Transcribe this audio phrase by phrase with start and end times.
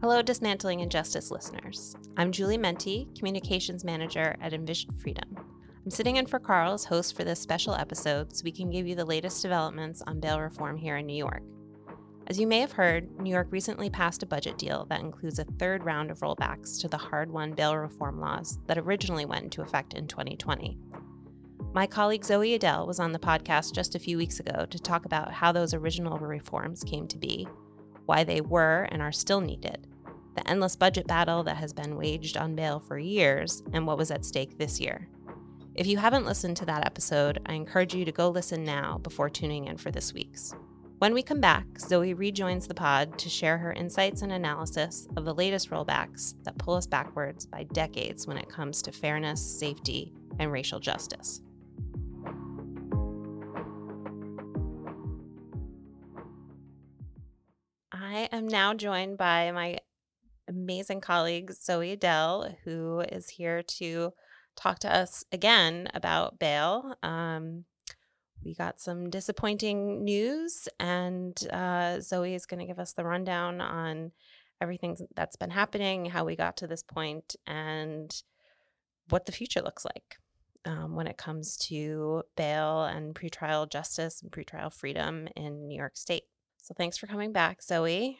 [0.00, 1.96] Hello, Dismantling Injustice listeners.
[2.16, 5.24] I'm Julie Menti, Communications Manager at Envision Freedom.
[5.84, 8.86] I'm sitting in for Carl as host for this special episode so we can give
[8.86, 11.42] you the latest developments on bail reform here in New York.
[12.28, 15.44] As you may have heard, New York recently passed a budget deal that includes a
[15.58, 19.62] third round of rollbacks to the hard won bail reform laws that originally went into
[19.62, 20.78] effect in 2020.
[21.74, 25.06] My colleague Zoe Adel was on the podcast just a few weeks ago to talk
[25.06, 27.48] about how those original reforms came to be
[28.08, 29.86] why they were and are still needed,
[30.38, 34.12] the endless budget battle that has been waged on bail for years, and what was
[34.12, 35.08] at stake this year.
[35.74, 39.28] If you haven't listened to that episode, I encourage you to go listen now before
[39.28, 40.54] tuning in for this week's.
[41.00, 45.24] When we come back, Zoe rejoins the pod to share her insights and analysis of
[45.24, 50.12] the latest rollbacks that pull us backwards by decades when it comes to fairness, safety,
[50.38, 51.42] and racial justice.
[57.90, 59.78] I am now joined by my
[60.68, 64.12] amazing colleague, Zoe Adel, who is here to
[64.54, 66.94] talk to us again about bail.
[67.02, 67.64] Um,
[68.44, 73.62] we got some disappointing news, and uh, Zoe is going to give us the rundown
[73.62, 74.12] on
[74.60, 78.14] everything that's been happening, how we got to this point, and
[79.08, 80.18] what the future looks like
[80.66, 85.96] um, when it comes to bail and pretrial justice and pretrial freedom in New York
[85.96, 86.24] State.
[86.60, 88.18] So thanks for coming back, Zoe.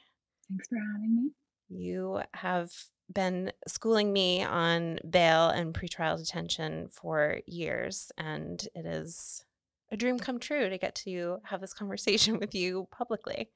[0.48, 1.30] Thanks for having me.
[1.69, 2.72] You have
[3.12, 9.44] been schooling me on bail and pretrial detention for years, and it is
[9.91, 13.50] a dream come true to get to have this conversation with you publicly.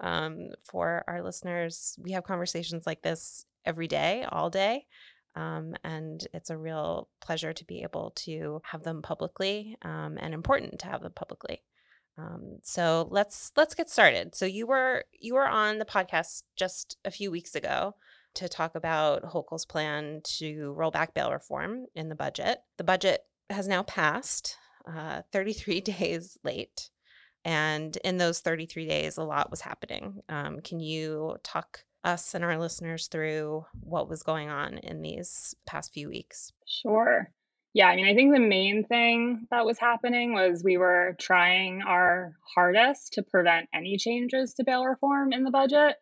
[0.00, 4.86] Um, for our listeners, we have conversations like this every day, all day.
[5.34, 10.34] Um, and it's a real pleasure to be able to have them publicly um, and
[10.34, 11.62] important to have them publicly.
[12.18, 14.34] Um, so let's let's get started.
[14.34, 17.94] So you were you were on the podcast just a few weeks ago
[18.34, 22.60] to talk about Hochul's plan to roll back bail reform in the budget.
[22.78, 24.56] The budget has now passed,
[24.86, 26.90] uh, 33 days late,
[27.44, 30.22] and in those 33 days, a lot was happening.
[30.28, 35.54] Um, can you talk us and our listeners through what was going on in these
[35.66, 36.52] past few weeks?
[36.66, 37.30] Sure.
[37.74, 41.80] Yeah, I mean, I think the main thing that was happening was we were trying
[41.82, 45.96] our hardest to prevent any changes to bail reform in the budget.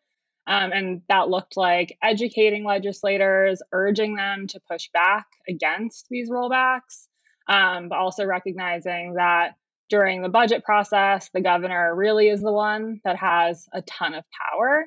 [0.48, 7.06] Um, and that looked like educating legislators, urging them to push back against these rollbacks,
[7.47, 9.54] um, but also recognizing that
[9.91, 14.25] during the budget process, the governor really is the one that has a ton of
[14.50, 14.86] power,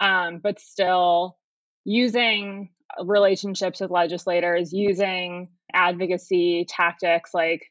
[0.00, 1.36] um, but still
[1.84, 2.70] using
[3.04, 7.62] relationships with legislators, using advocacy tactics like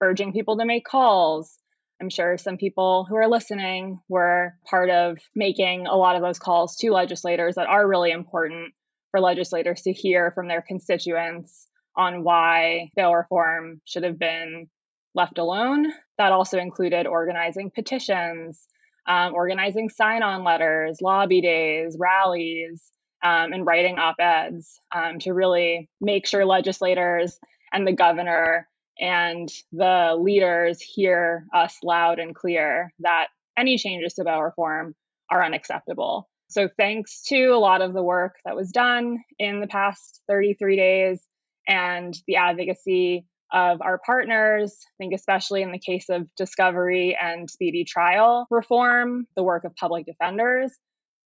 [0.00, 1.56] urging people to make calls.
[2.00, 6.38] I'm sure some people who are listening were part of making a lot of those
[6.38, 8.74] calls to legislators that are really important
[9.10, 11.66] for legislators to hear from their constituents
[11.96, 14.68] on why bail reform should have been
[15.14, 15.90] left alone.
[16.18, 18.66] That also included organizing petitions,
[19.08, 22.82] um, organizing sign on letters, lobby days, rallies,
[23.22, 27.38] um, and writing op eds um, to really make sure legislators
[27.72, 28.68] and the governor
[28.98, 34.94] and the leaders hear us loud and clear that any changes to bail reform
[35.30, 36.28] are unacceptable.
[36.48, 40.76] So, thanks to a lot of the work that was done in the past 33
[40.76, 41.20] days
[41.66, 47.50] and the advocacy of our partners, I think, especially in the case of discovery and
[47.50, 50.72] speedy trial reform, the work of public defenders,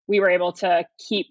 [0.07, 1.27] we were able to keep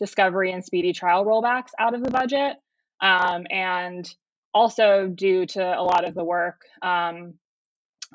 [0.00, 2.56] discovery and speedy trial rollbacks out of the budget.
[3.00, 4.12] Um, and
[4.52, 7.34] also due to a lot of the work um,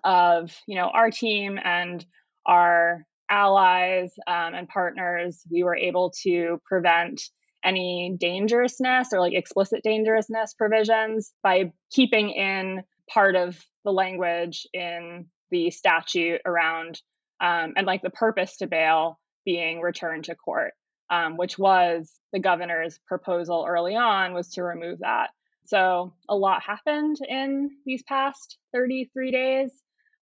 [0.04, 2.06] of you know our team and
[2.46, 7.22] our allies um, and partners, we were able to prevent
[7.64, 15.26] any dangerousness or like explicit dangerousness provisions by keeping in part of the language in
[15.50, 17.02] the statute around
[17.42, 20.74] um, and like the purpose to bail being returned to court
[21.10, 25.30] um, which was the governor's proposal early on, was to remove that.
[25.66, 29.72] So a lot happened in these past 33 days.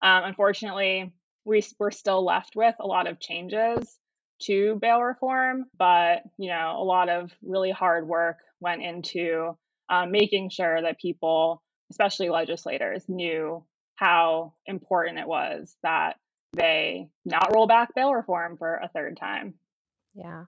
[0.02, 1.12] Um, unfortunately,
[1.44, 3.98] we, we're still left with a lot of changes
[4.42, 9.56] to bail reform, but you know, a lot of really hard work went into
[9.90, 13.64] um, making sure that people, especially legislators, knew
[13.96, 16.16] how important it was that
[16.52, 19.54] they not roll back bail reform for a third time.
[20.14, 20.44] Yeah.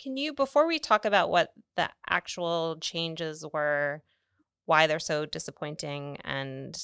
[0.00, 4.02] Can you, before we talk about what the actual changes were,
[4.66, 6.78] why they're so disappointing, and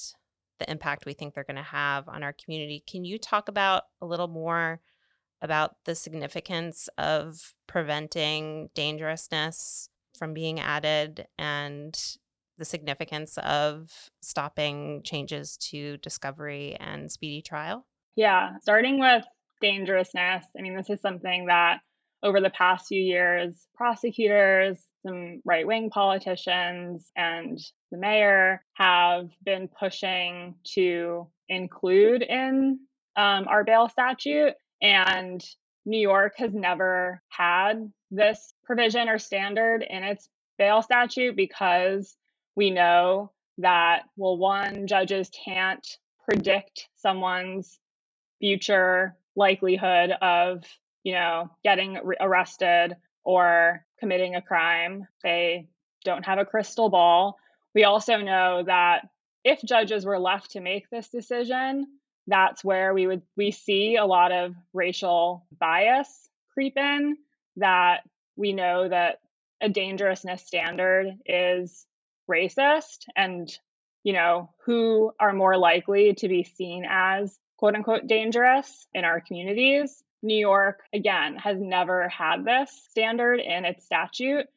[0.59, 3.83] the impact we think they're going to have on our community, can you talk about
[4.01, 4.81] a little more
[5.41, 12.17] about the significance of preventing dangerousness from being added and
[12.57, 17.85] the significance of stopping changes to discovery and speedy trial?
[18.15, 19.23] Yeah, starting with
[19.61, 20.45] dangerousness.
[20.57, 21.81] I mean, this is something that
[22.27, 27.57] over the past few years, prosecutors, some right wing politicians, and
[27.89, 32.79] the mayor have been pushing to include in
[33.15, 34.53] um, our bail statute.
[34.81, 35.41] And
[35.85, 40.27] New York has never had this provision or standard in its
[40.57, 42.17] bail statute because
[42.57, 45.87] we know that, well, one, judges can't
[46.27, 47.79] predict someone's
[48.39, 50.63] future likelihood of,
[51.07, 55.07] you know, getting arrested or committing a crime.
[55.23, 55.69] They
[56.03, 57.37] don't have a crystal ball.
[57.73, 59.07] We also know that
[59.45, 61.87] if judges were left to make this decision,
[62.27, 67.15] that's where we would we see a lot of racial bias creep in
[67.55, 68.01] that
[68.35, 69.19] we know that
[69.61, 71.85] a dangerousness standard is
[72.29, 73.57] racist and
[74.03, 79.21] you know who are more likely to be seen as quote unquote dangerous in our
[79.21, 84.47] communities new york again has never had this standard in its statute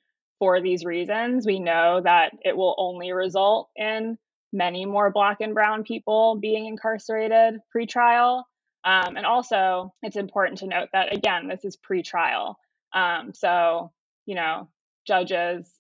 [0.41, 1.47] for these reasons.
[1.47, 4.19] We know that it will only result in
[4.53, 8.49] many more black and brown people being incarcerated pre-trial.
[8.83, 12.59] Um, and also it's important to note that again this is pre-trial.
[12.93, 13.93] Um, so
[14.27, 14.69] you know
[15.07, 15.71] judges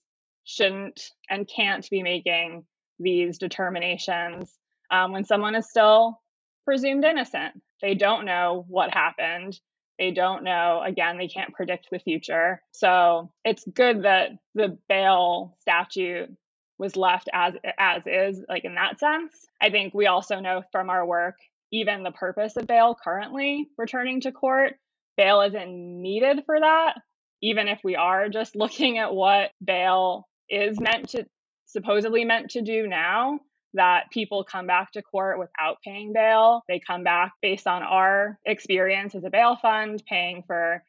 [0.44, 2.64] shouldn't and can't be making
[2.98, 4.52] these determinations
[4.90, 6.20] um, when someone is still
[6.66, 7.54] presumed innocent.
[7.80, 9.58] They don't know what happened
[10.00, 12.62] they don't know again they can't predict the future.
[12.72, 16.34] So it's good that the bail statute
[16.78, 19.46] was left as as is like in that sense.
[19.60, 21.36] I think we also know from our work
[21.70, 24.74] even the purpose of bail currently returning to court
[25.16, 26.94] bail isn't needed for that
[27.42, 31.26] even if we are just looking at what bail is meant to
[31.66, 33.38] supposedly meant to do now
[33.74, 38.38] that people come back to court without paying bail they come back based on our
[38.44, 40.82] experience as a bail fund paying for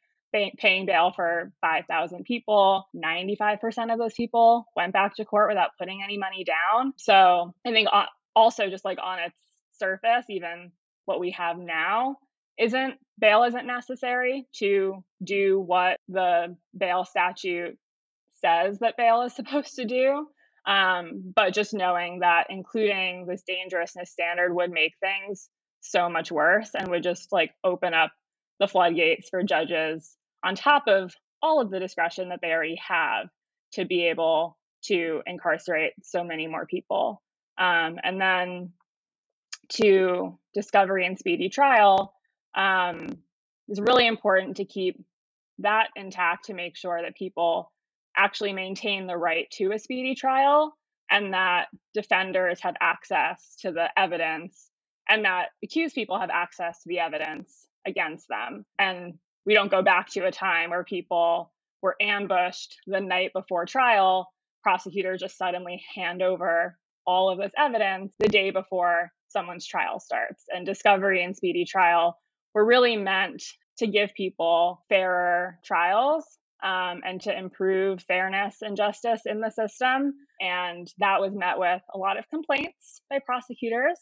[0.58, 2.88] paying bail for 5,000 people.
[2.96, 6.94] 95% of those people went back to court without putting any money down.
[6.98, 8.06] So I think uh,
[8.36, 9.36] also just like on its
[9.74, 10.72] surface, even
[11.06, 12.18] what we have now
[12.58, 17.78] isn't bail isn't necessary to do what the bail statute
[18.36, 20.28] says that bail is supposed to do.
[20.66, 25.50] Um, but just knowing that including this dangerousness standard would make things
[25.82, 28.12] so much worse and would just like open up
[28.60, 33.28] the floodgates for judges on top of all of the discretion that they already have
[33.74, 37.22] to be able to incarcerate so many more people.
[37.58, 38.72] Um, and then
[39.74, 42.14] to discovery and speedy trial,
[42.56, 43.08] um,
[43.68, 45.04] really important to keep
[45.60, 47.72] that intact to make sure that people
[48.16, 50.76] actually maintain the right to a speedy trial
[51.10, 54.70] and that defenders have access to the evidence
[55.10, 58.66] and that accused people have access to the evidence against them.
[58.80, 59.16] And
[59.46, 64.32] we don't go back to a time where people were ambushed the night before trial.
[64.64, 70.46] Prosecutors just suddenly hand over all of this evidence the day before someone's trial starts.
[70.54, 72.18] And discovery and speedy trial
[72.54, 73.44] were really meant
[73.80, 80.14] to give people fairer trials um, and to improve fairness and justice in the system.
[80.40, 83.98] And that was met with a lot of complaints by prosecutors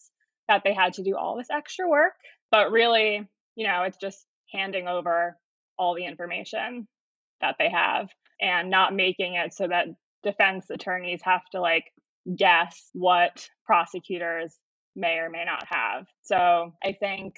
[0.47, 2.13] that they had to do all this extra work.
[2.51, 5.37] But really, you know, it's just handing over
[5.77, 6.87] all the information
[7.41, 8.09] that they have
[8.41, 9.87] and not making it so that
[10.23, 11.85] defense attorneys have to like
[12.35, 14.57] guess what prosecutors
[14.95, 16.05] may or may not have.
[16.23, 17.35] So I think,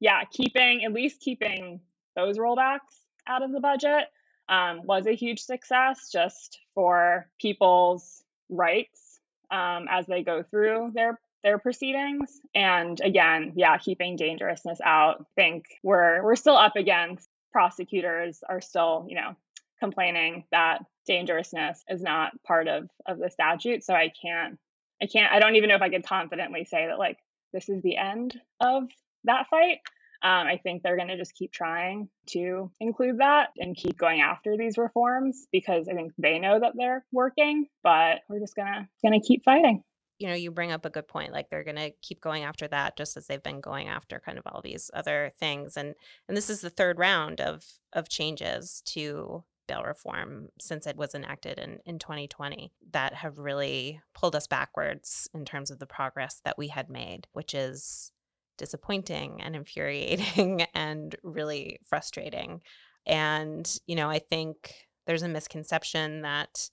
[0.00, 1.80] yeah, keeping at least keeping
[2.14, 2.78] those rollbacks
[3.26, 4.04] out of the budget
[4.48, 9.20] um, was a huge success just for people's rights
[9.50, 12.40] um, as they go through their their proceedings.
[12.54, 15.20] And again, yeah, keeping dangerousness out.
[15.20, 19.36] I think we're we're still up against prosecutors are still, you know,
[19.78, 23.84] complaining that dangerousness is not part of of the statute.
[23.84, 24.58] So I can't
[25.02, 27.18] I can't I don't even know if I could confidently say that like
[27.52, 28.84] this is the end of
[29.24, 29.78] that fight.
[30.24, 34.22] Um, I think they're going to just keep trying to include that and keep going
[34.22, 38.88] after these reforms because I think they know that they're working, but we're just gonna
[39.02, 39.84] gonna keep fighting
[40.18, 41.32] you know, you bring up a good point.
[41.32, 44.38] Like they're going to keep going after that, just as they've been going after kind
[44.38, 45.76] of all these other things.
[45.76, 45.94] And
[46.28, 51.14] and this is the third round of of changes to bail reform since it was
[51.14, 56.40] enacted in, in 2020 that have really pulled us backwards in terms of the progress
[56.44, 58.12] that we had made, which is
[58.56, 62.60] disappointing and infuriating and really frustrating.
[63.06, 64.74] And, you know, I think
[65.06, 66.70] there's a misconception that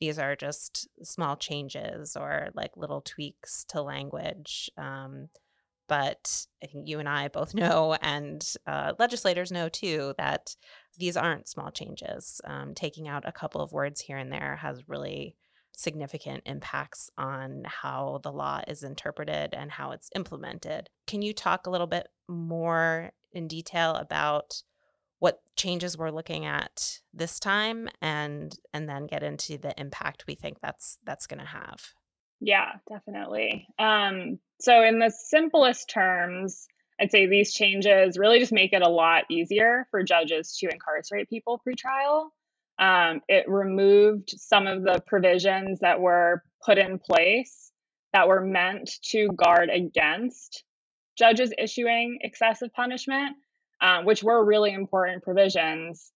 [0.00, 4.70] these are just small changes or like little tweaks to language.
[4.78, 5.28] Um,
[5.88, 10.54] but I think you and I both know, and uh, legislators know too, that
[10.98, 12.40] these aren't small changes.
[12.44, 15.36] Um, taking out a couple of words here and there has really
[15.80, 20.90] significant impacts on how the law is interpreted and how it's implemented.
[21.06, 24.62] Can you talk a little bit more in detail about
[25.20, 30.34] what changes we're looking at this time and and then get into the impact we
[30.34, 31.80] think that's that's going to have?
[32.40, 33.66] Yeah, definitely.
[33.78, 36.66] Um, so in the simplest terms,
[37.00, 41.28] I'd say these changes really just make it a lot easier for judges to incarcerate
[41.28, 42.28] people pretrial.
[42.80, 47.70] Um, it removed some of the provisions that were put in place
[48.14, 50.64] that were meant to guard against
[51.18, 53.36] judges issuing excessive punishment,
[53.82, 56.10] um, which were really important provisions.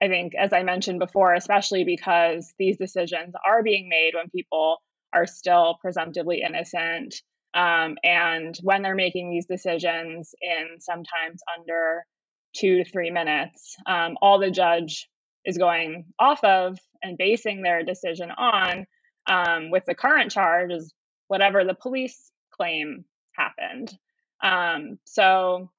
[0.00, 4.78] I think, as I mentioned before, especially because these decisions are being made when people
[5.12, 7.14] are still presumptively innocent.
[7.54, 12.04] Um, and when they're making these decisions in sometimes under
[12.54, 15.08] two to three minutes, um, all the judge
[15.46, 18.86] is going off of and basing their decision on
[19.28, 20.92] um, with the current charge is
[21.28, 23.96] whatever the police claim happened.
[24.42, 25.70] Um, so,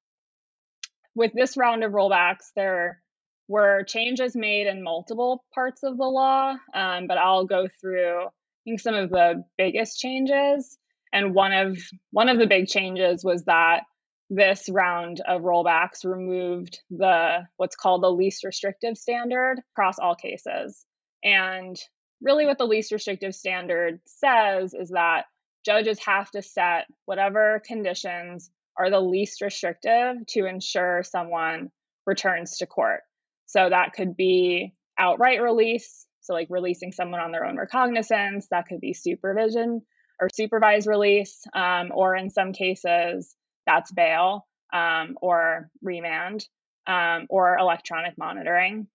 [1.14, 3.02] with this round of rollbacks, there
[3.48, 8.30] were changes made in multiple parts of the law, um, but I'll go through I
[8.64, 10.76] think some of the biggest changes.
[11.12, 11.78] And one of
[12.10, 13.84] one of the big changes was that
[14.30, 20.84] this round of rollbacks removed the what's called the least restrictive standard across all cases.
[21.24, 21.76] And
[22.20, 25.24] really what the least restrictive standard says is that
[25.64, 31.70] judges have to set whatever conditions are the least restrictive to ensure someone
[32.06, 33.00] returns to court.
[33.46, 38.66] So that could be outright release, so like releasing someone on their own recognizance, that
[38.66, 39.82] could be supervision
[40.20, 43.34] or supervised release, um, or in some cases,
[43.68, 46.46] that's bail um, or remand
[46.86, 48.86] um, or electronic monitoring.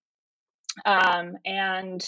[0.83, 2.03] Um, and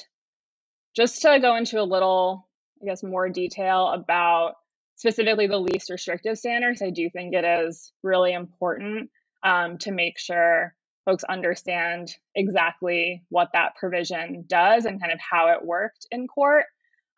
[0.95, 2.47] just to go into a little,
[2.81, 4.55] I guess, more detail about
[4.95, 9.11] specifically the least restrictive standards, I do think it is really important
[9.43, 10.73] um, to make sure
[11.05, 16.65] folks understand exactly what that provision does and kind of how it worked in court.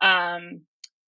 [0.01, 0.62] Um,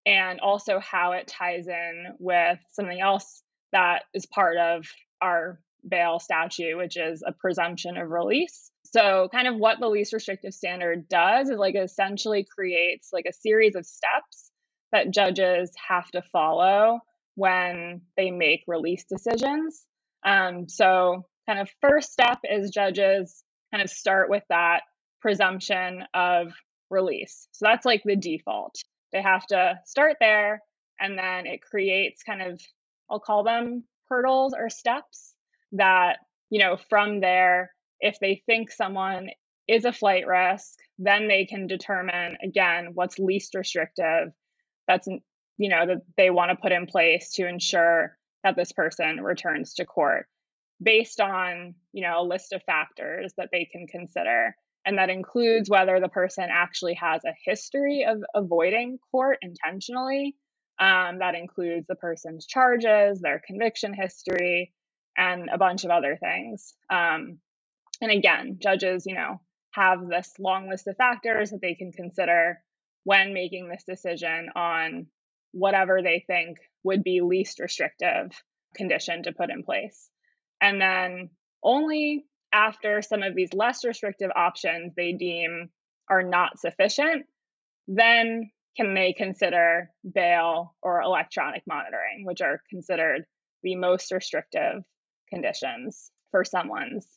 [0.05, 4.85] and also how it ties in with something else that is part of
[5.21, 8.71] our bail statute, which is a presumption of release.
[8.85, 13.33] So, kind of what the least restrictive standard does is like essentially creates like a
[13.33, 14.51] series of steps
[14.91, 16.99] that judges have to follow
[17.35, 19.85] when they make release decisions.
[20.25, 24.81] Um, so, kind of first step is judges kind of start with that
[25.21, 26.53] presumption of
[26.89, 27.47] release.
[27.51, 28.75] So, that's like the default.
[29.13, 30.61] They have to start there,
[30.99, 32.59] and then it creates kind of
[33.09, 35.33] I'll call them hurdles or steps
[35.73, 36.17] that,
[36.49, 39.29] you know, from there, if they think someone
[39.67, 44.33] is a flight risk, then they can determine again what's least restrictive
[44.89, 45.07] that's
[45.57, 49.75] you know that they want to put in place to ensure that this person returns
[49.75, 50.25] to court
[50.81, 54.55] based on you know a list of factors that they can consider.
[54.85, 60.35] And that includes whether the person actually has a history of avoiding court intentionally
[60.79, 64.73] um, that includes the person's charges, their conviction history,
[65.17, 66.73] and a bunch of other things.
[66.89, 67.39] Um,
[68.01, 72.61] and again, judges, you know, have this long list of factors that they can consider
[73.03, 75.07] when making this decision on
[75.51, 78.31] whatever they think would be least restrictive
[78.75, 80.09] condition to put in place.
[80.61, 81.29] And then
[81.63, 85.69] only after some of these less restrictive options they deem
[86.09, 87.25] are not sufficient,
[87.87, 93.25] then can they consider bail or electronic monitoring, which are considered
[93.63, 94.83] the most restrictive
[95.29, 97.07] conditions for someone's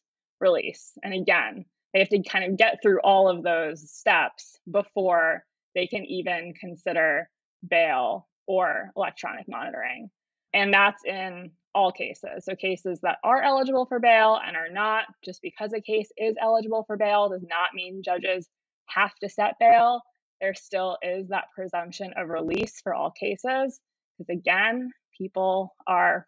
[0.41, 0.93] release?
[1.03, 5.45] And again, they have to kind of get through all of those steps before
[5.75, 7.29] they can even consider
[7.69, 10.11] bail or electronic monitoring.
[10.55, 12.45] And that's in all cases.
[12.45, 16.35] So, cases that are eligible for bail and are not, just because a case is
[16.41, 18.49] eligible for bail does not mean judges
[18.89, 20.03] have to set bail
[20.43, 23.81] there still is that presumption of release for all cases.
[24.19, 26.27] Because again, people are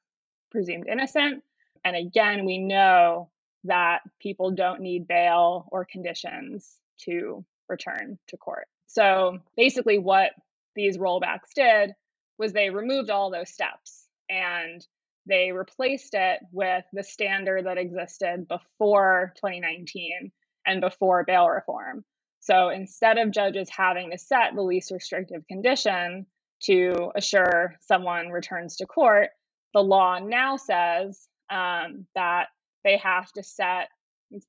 [0.53, 1.43] presumed innocent.
[1.85, 3.31] And again, we know
[3.65, 8.69] that people don't need bail or conditions to return to court.
[8.87, 10.31] So basically, what
[10.77, 11.93] these rollbacks did
[12.39, 14.07] was they removed all those steps.
[14.31, 14.87] And
[15.27, 20.31] they replaced it with the standard that existed before 2019
[20.67, 22.05] and before bail reform.
[22.45, 26.27] So instead of judges having to set the least restrictive condition
[26.65, 29.31] to assure someone returns to court,
[29.73, 32.49] the law now says um, that
[32.85, 33.89] they have to set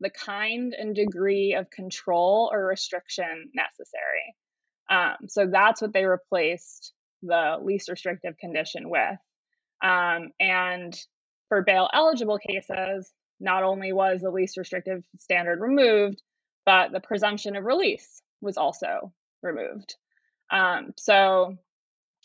[0.02, 4.36] the kind and degree of control or restriction necessary.
[4.90, 6.92] Um, so that's what they replaced
[7.24, 9.18] the least restrictive condition with.
[9.82, 10.94] Um, and
[11.48, 13.10] for bail eligible cases,
[13.40, 16.22] not only was the least restrictive standard removed,
[16.65, 19.95] but the presumption of release was also removed.
[20.51, 21.57] Um, so,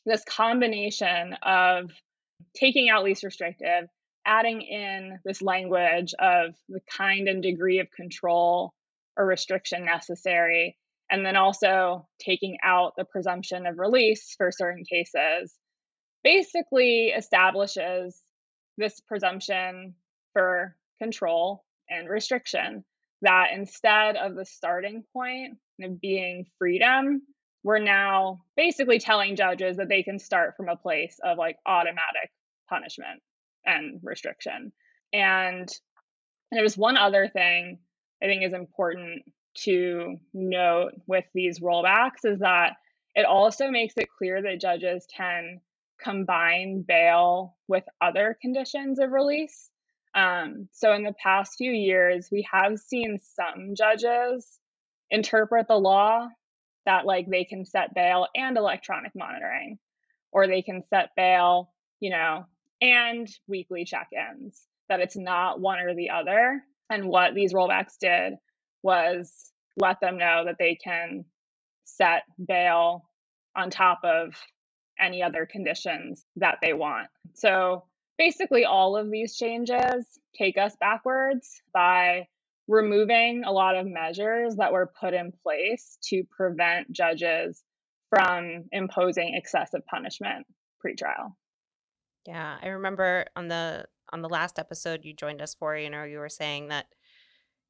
[0.06, 1.90] this combination of
[2.54, 3.88] taking out least restrictive,
[4.24, 8.72] adding in this language of the kind and degree of control
[9.16, 10.76] or restriction necessary,
[11.10, 15.54] and then also taking out the presumption of release for certain cases
[16.22, 18.20] basically establishes
[18.76, 19.94] this presumption
[20.32, 22.84] for control and restriction
[23.22, 27.22] that instead of the starting point of being freedom,
[27.62, 32.30] we're now basically telling judges that they can start from a place of like automatic
[32.68, 33.20] punishment
[33.66, 34.72] and restriction.
[35.12, 35.68] And
[36.50, 37.78] there's one other thing
[38.22, 39.22] I think is important
[39.64, 42.74] to note with these rollbacks is that
[43.14, 45.60] it also makes it clear that judges can
[46.02, 49.69] combine bail with other conditions of release.
[50.14, 54.58] Um, so, in the past few years, we have seen some judges
[55.10, 56.28] interpret the law
[56.86, 59.78] that, like, they can set bail and electronic monitoring,
[60.32, 62.44] or they can set bail, you know,
[62.80, 66.62] and weekly check ins, that it's not one or the other.
[66.88, 68.34] And what these rollbacks did
[68.82, 71.24] was let them know that they can
[71.84, 73.04] set bail
[73.56, 74.34] on top of
[74.98, 77.08] any other conditions that they want.
[77.34, 77.84] So
[78.20, 80.04] basically, all of these changes
[80.36, 82.28] take us backwards by
[82.68, 87.62] removing a lot of measures that were put in place to prevent judges
[88.10, 90.46] from imposing excessive punishment
[90.84, 91.32] pretrial.
[92.26, 96.04] Yeah, I remember on the on the last episode you joined us for, you know,
[96.04, 96.88] you were saying that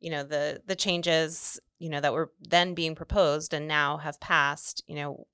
[0.00, 4.18] you know the the changes, you know, that were then being proposed and now have
[4.18, 5.28] passed, you know,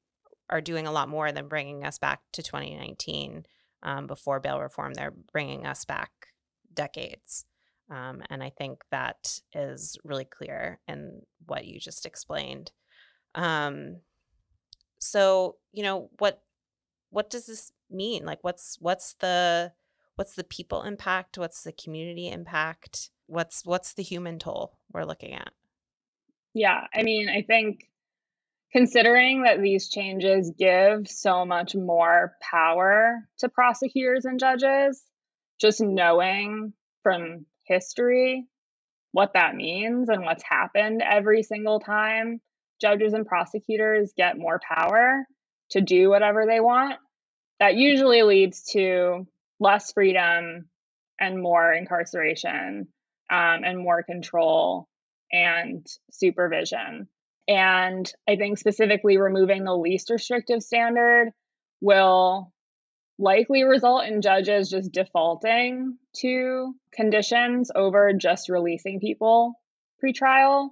[0.51, 3.47] are doing a lot more than bringing us back to 2019
[3.83, 4.95] um, before bail reform.
[4.95, 6.11] They're bringing us back
[6.73, 7.45] decades.
[7.91, 12.73] Um, and I think that is really clear in what you just explained.
[13.35, 13.99] Um,
[14.99, 16.43] so, you know, what
[17.11, 18.25] what does this mean?
[18.25, 19.73] Like, what's what's the
[20.17, 21.39] what's the people impact?
[21.39, 23.11] What's the community impact?
[23.27, 25.53] What's what's the human toll we're looking at?
[26.55, 27.89] Yeah, I mean, I think
[28.73, 35.03] considering that these changes give so much more power to prosecutors and judges,
[35.61, 38.47] just knowing from history
[39.13, 42.41] what that means and what's happened every single time
[42.81, 45.27] judges and prosecutors get more power
[45.71, 46.97] to do whatever they want,
[47.59, 49.27] that usually leads to
[49.59, 50.69] less freedom
[51.19, 52.89] and more incarceration
[53.31, 54.87] um, and more control
[55.33, 57.09] and supervision.
[57.49, 61.33] And I think specifically removing the least restrictive standard
[61.81, 62.53] will
[63.19, 69.55] likely result in judges just defaulting to conditions over just releasing people
[70.03, 70.71] pretrial.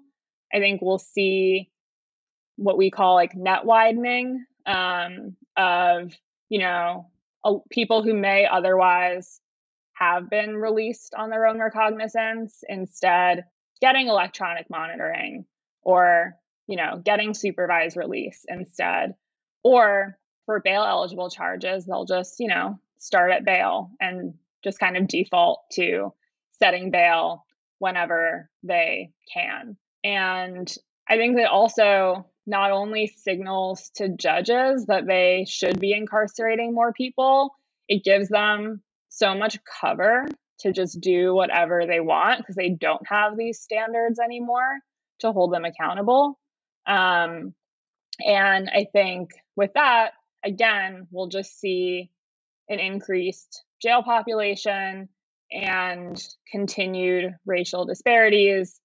[0.52, 1.70] I think we'll see
[2.56, 6.12] what we call like net widening um, of,
[6.48, 7.10] you know,
[7.70, 9.40] people who may otherwise
[9.94, 13.44] have been released on their own recognizance instead
[13.80, 15.44] getting electronic monitoring
[15.82, 19.14] or you know, getting supervised release instead.
[19.62, 24.96] Or for bail eligible charges, they'll just, you know, start at bail and just kind
[24.96, 26.12] of default to
[26.58, 27.44] setting bail
[27.78, 29.76] whenever they can.
[30.02, 30.72] And
[31.08, 36.92] I think that also not only signals to judges that they should be incarcerating more
[36.92, 37.54] people,
[37.88, 40.26] it gives them so much cover
[40.60, 44.78] to just do whatever they want because they don't have these standards anymore
[45.20, 46.38] to hold them accountable.
[46.86, 47.54] Um,
[48.24, 50.12] and I think with that,
[50.44, 52.10] again, we'll just see
[52.68, 55.08] an increased jail population
[55.50, 58.80] and continued racial disparities,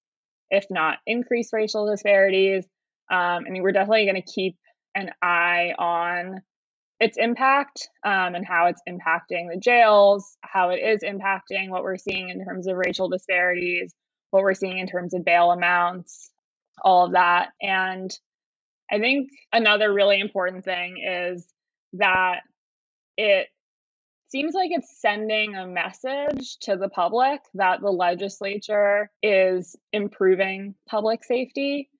[0.50, 2.64] if not increased racial disparities.
[3.10, 4.56] Um, I mean, we're definitely going to keep
[4.94, 6.42] an eye on
[7.00, 11.96] its impact um, and how it's impacting the jails, how it is impacting what we're
[11.96, 13.94] seeing in terms of racial disparities,
[14.30, 16.30] what we're seeing in terms of bail amounts,
[16.82, 17.50] all of that.
[17.60, 18.10] And
[18.90, 21.46] I think another really important thing is
[21.94, 22.40] that
[23.16, 23.48] it
[24.28, 31.24] seems like it's sending a message to the public that the legislature is improving public
[31.24, 31.90] safety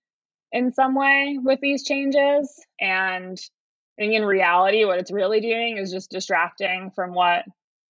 [0.53, 2.65] in some way with these changes.
[2.81, 3.39] And
[3.99, 7.45] I think in reality, what it's really doing is just distracting from what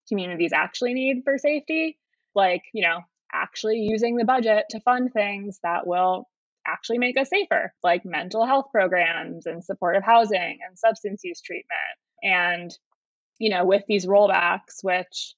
[0.09, 1.97] communities actually need for safety,
[2.35, 2.99] like, you know,
[3.31, 6.27] actually using the budget to fund things that will
[6.65, 11.67] actually make us safer, like mental health programs and supportive housing and substance use treatment.
[12.23, 12.71] And,
[13.39, 15.35] you know, with these rollbacks, which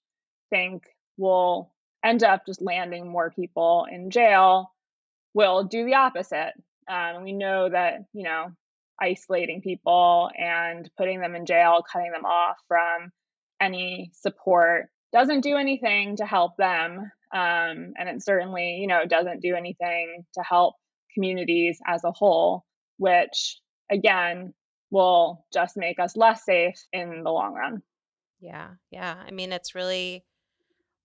[0.52, 0.84] I think
[1.18, 1.72] will
[2.04, 4.72] end up just landing more people in jail,
[5.34, 6.54] will do the opposite.
[6.88, 8.52] Um, we know that, you know,
[9.02, 13.12] isolating people and putting them in jail, cutting them off from
[13.62, 17.12] any support doesn't do anything to help them.
[17.34, 20.76] Um, and it certainly, you know, doesn't do anything to help
[21.14, 22.66] communities as a whole,
[22.98, 23.60] which
[23.92, 24.54] again
[24.92, 27.82] will just make us less safe in the long run.
[28.40, 28.70] Yeah.
[28.92, 29.16] Yeah.
[29.26, 30.24] I mean, it's really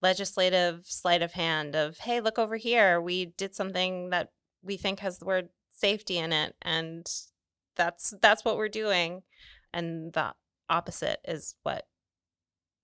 [0.03, 3.01] legislative sleight of hand of, hey, look over here.
[3.01, 4.31] We did something that
[4.63, 6.55] we think has the word safety in it.
[6.63, 7.07] And
[7.77, 9.23] that's that's what we're doing.
[9.73, 10.35] And the
[10.69, 11.87] opposite is what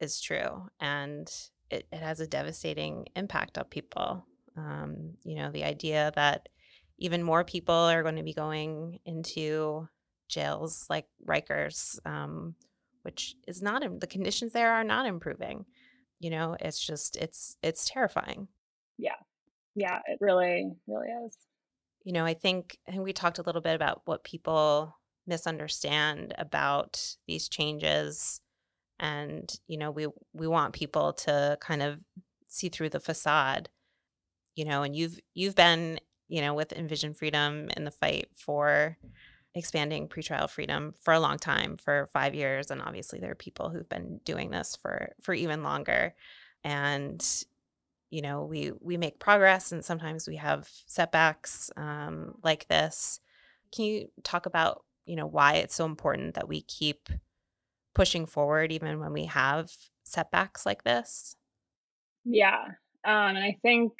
[0.00, 0.68] is true.
[0.80, 1.28] And
[1.70, 4.26] it, it has a devastating impact on people.
[4.56, 6.48] Um, you know, the idea that
[6.98, 9.88] even more people are going to be going into
[10.28, 12.54] jails like Rikers, um,
[13.02, 15.64] which is not the conditions there are not improving.
[16.20, 18.48] You know, it's just it's it's terrifying.
[18.98, 19.16] Yeah,
[19.74, 21.36] yeah, it really really is.
[22.04, 26.34] You know, I think I think we talked a little bit about what people misunderstand
[26.38, 28.40] about these changes
[29.00, 31.98] and you know we we want people to kind of
[32.46, 33.68] see through the facade
[34.54, 35.98] you know and you've you've been
[36.28, 38.96] you know, with Envision Freedom in the fight for
[39.54, 42.70] expanding pretrial freedom for a long time, for five years.
[42.70, 46.14] And obviously there are people who've been doing this for for even longer.
[46.64, 47.24] And
[48.10, 53.20] you know, we we make progress and sometimes we have setbacks um, like this.
[53.74, 57.08] Can you talk about, you know, why it's so important that we keep
[57.94, 59.70] pushing forward even when we have
[60.04, 61.36] setbacks like this?
[62.24, 62.62] Yeah.
[63.04, 63.92] Um, and I think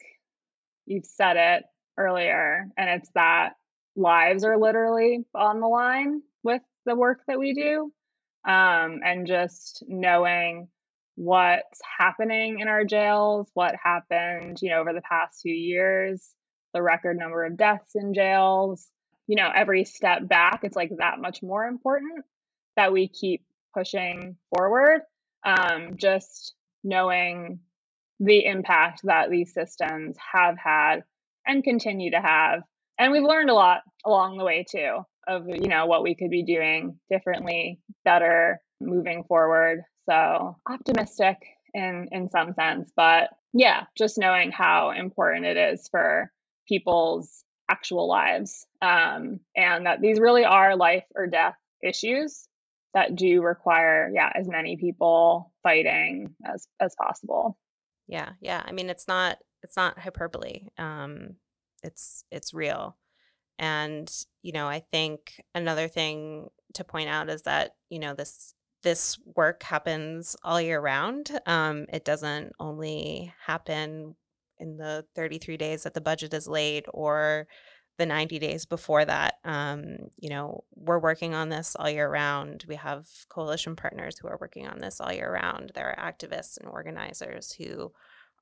[0.87, 1.65] you've said it
[1.97, 3.55] earlier, and it's that
[3.97, 7.93] lives are literally on the line with the work that we do.
[8.47, 10.69] Um, and just knowing
[11.17, 16.35] what's happening in our jails, what happened, you know, over the past few years,
[16.75, 18.89] the record number of deaths in jails,
[19.27, 22.25] you know, every step back, it's like that much more important
[22.77, 25.01] that we keep pushing forward.
[25.45, 27.61] Um, just knowing
[28.21, 31.05] the impact that these systems have had
[31.47, 32.63] and continue to have.
[32.99, 36.31] And we've learned a lot along the way too of you know what we could
[36.31, 39.83] be doing differently, better moving forward.
[40.09, 41.39] So optimistic
[41.73, 46.31] in in some sense, but yeah, just knowing how important it is for
[46.69, 52.47] people's actual lives um, and that these really are life or death issues
[52.93, 57.59] that do require yeah as many people fighting as as possible
[58.07, 60.69] yeah yeah i mean it's not it's not hyperbole.
[60.79, 61.37] Um,
[61.83, 62.97] it's it's real.
[63.59, 64.11] And
[64.43, 69.19] you know, I think another thing to point out is that you know this this
[69.35, 71.31] work happens all year round.
[71.47, 74.15] Um, it doesn't only happen
[74.59, 77.49] in the 33 days that the budget is laid or
[77.97, 79.37] the 90 days before that.
[79.45, 82.65] Um, you know, we're working on this all year round.
[82.69, 85.73] We have coalition partners who are working on this all year round.
[85.75, 87.93] There are activists and organizers who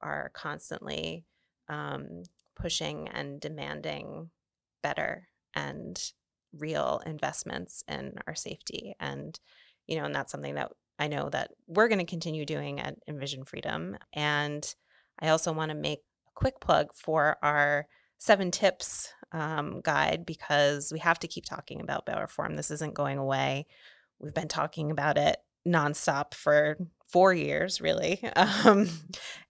[0.02, 1.24] are constantly
[1.68, 2.24] um,
[2.56, 4.30] pushing and demanding
[4.82, 6.12] better and
[6.58, 8.94] real investments in our safety.
[9.00, 9.38] And,
[9.86, 12.96] you know, and that's something that I know that we're going to continue doing at
[13.08, 13.96] Envision Freedom.
[14.12, 14.74] And
[15.20, 17.86] I also want to make a quick plug for our
[18.18, 22.54] seven tips um, guide because we have to keep talking about bail reform.
[22.54, 23.66] This isn't going away.
[24.20, 26.76] We've been talking about it nonstop for
[27.12, 28.22] four years, really.
[28.64, 28.88] Um,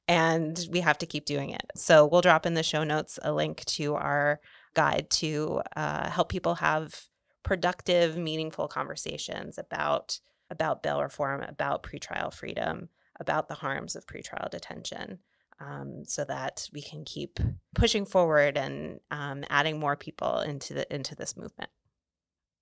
[0.08, 1.62] and we have to keep doing it.
[1.76, 4.40] So we'll drop in the show notes a link to our
[4.74, 7.06] guide to uh, help people have
[7.42, 10.18] productive, meaningful conversations about
[10.50, 15.18] about bail reform, about pretrial freedom, about the harms of pretrial detention,
[15.60, 17.40] um, so that we can keep
[17.74, 21.70] pushing forward and um, adding more people into the into this movement.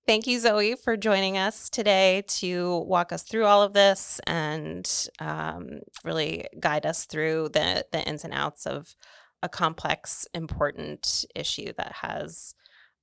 [0.07, 4.89] Thank you, Zoe, for joining us today to walk us through all of this and
[5.19, 8.95] um, really guide us through the, the ins and outs of
[9.43, 12.55] a complex, important issue that has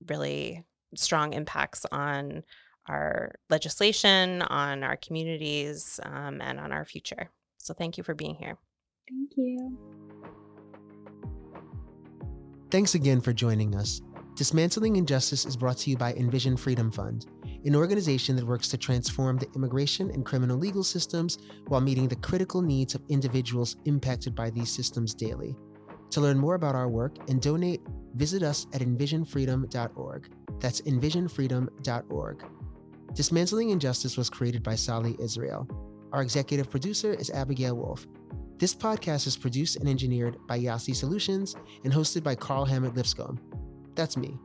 [0.08, 2.42] really strong impacts on
[2.88, 7.30] our legislation, on our communities, um, and on our future.
[7.58, 8.56] So thank you for being here.
[9.08, 9.78] Thank you.
[12.70, 14.00] Thanks again for joining us.
[14.38, 17.26] Dismantling Injustice is brought to you by Envision Freedom Fund,
[17.64, 22.14] an organization that works to transform the immigration and criminal legal systems while meeting the
[22.14, 25.56] critical needs of individuals impacted by these systems daily.
[26.10, 27.80] To learn more about our work and donate,
[28.14, 30.28] visit us at envisionfreedom.org.
[30.60, 32.44] That's envisionfreedom.org.
[33.14, 35.66] Dismantling Injustice was created by Sally Israel.
[36.12, 38.06] Our executive producer is Abigail Wolf.
[38.58, 43.40] This podcast is produced and engineered by Yasi Solutions and hosted by Carl Hammett Lipscomb.
[43.98, 44.38] That's me.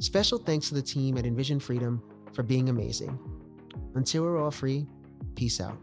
[0.00, 3.16] Special thanks to the team at Envision Freedom for being amazing.
[3.94, 4.88] Until we're all free,
[5.36, 5.78] peace out.